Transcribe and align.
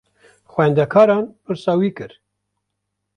Xwendekaran 0.51 1.23
pirsa 1.45 1.73
wî 1.79 1.89
kir. 1.97 2.11